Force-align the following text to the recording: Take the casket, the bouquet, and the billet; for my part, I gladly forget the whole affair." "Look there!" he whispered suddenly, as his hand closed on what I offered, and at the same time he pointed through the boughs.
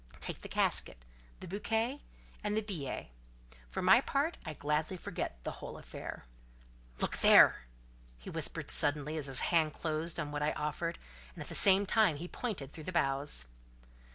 Take 0.19 0.41
the 0.41 0.47
casket, 0.49 1.05
the 1.41 1.47
bouquet, 1.47 2.01
and 2.43 2.57
the 2.57 2.63
billet; 2.63 3.09
for 3.69 3.83
my 3.83 4.01
part, 4.01 4.35
I 4.43 4.55
gladly 4.55 4.97
forget 4.97 5.37
the 5.43 5.51
whole 5.61 5.77
affair." 5.77 6.25
"Look 6.99 7.17
there!" 7.19 7.65
he 8.17 8.27
whispered 8.31 8.71
suddenly, 8.71 9.15
as 9.17 9.27
his 9.27 9.41
hand 9.53 9.75
closed 9.75 10.19
on 10.19 10.31
what 10.31 10.41
I 10.41 10.53
offered, 10.53 10.97
and 11.35 11.43
at 11.43 11.49
the 11.49 11.53
same 11.53 11.85
time 11.85 12.15
he 12.15 12.27
pointed 12.27 12.71
through 12.71 12.85
the 12.85 12.91
boughs. 12.91 13.45